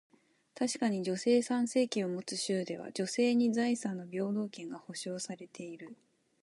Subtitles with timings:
[0.55, 5.95] 確かに、女性参政権を持つ州では、女性に財産の平等権が保証されている。